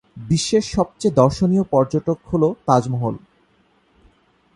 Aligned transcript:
বিশ্বের 0.29 0.63
সবচেয়ে 0.75 1.17
দর্শনীয় 1.21 1.63
পর্যটক 1.71 2.19
হল 2.25 2.43
তাজমহল। 2.67 3.15